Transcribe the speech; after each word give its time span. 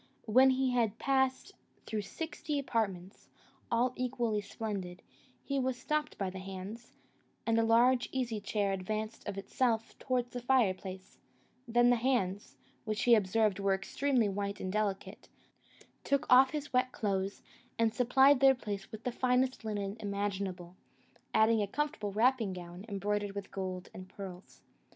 When 0.25 0.49
he 0.49 0.71
had 0.71 0.97
passed 0.97 1.51
through 1.85 2.01
sixty 2.01 2.57
apartments, 2.57 3.29
all 3.69 3.93
equally 3.95 4.41
splendid, 4.41 5.03
he 5.43 5.59
was 5.59 5.77
stopped 5.77 6.17
by 6.17 6.31
the 6.31 6.39
hands, 6.39 6.95
and 7.45 7.59
a 7.59 7.63
large 7.63 8.09
easy 8.11 8.39
chair 8.41 8.71
advanced 8.71 9.27
of 9.27 9.37
itself 9.37 9.95
towards 9.99 10.31
the 10.31 10.41
fireplace; 10.41 11.19
then 11.67 11.91
the 11.91 11.97
hands, 11.97 12.57
which 12.83 13.03
he 13.03 13.13
observed 13.13 13.59
were 13.59 13.75
extremely 13.75 14.27
white 14.27 14.59
and 14.59 14.73
delicate, 14.73 15.29
took 16.03 16.25
off 16.31 16.49
his 16.49 16.73
wet 16.73 16.91
clothes, 16.91 17.43
and 17.77 17.93
supplied 17.93 18.39
their 18.39 18.55
place 18.55 18.91
with 18.91 19.03
the 19.03 19.11
finest 19.11 19.63
linen 19.63 19.97
imaginable, 19.99 20.75
adding 21.31 21.61
a 21.61 21.67
comfortable 21.67 22.11
wrapping 22.11 22.53
gown, 22.53 22.85
embroidered 22.89 23.33
with 23.35 23.51
gold 23.51 23.89
and 23.93 24.09
pearls. 24.09 24.63